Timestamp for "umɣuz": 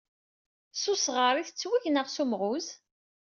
2.23-2.67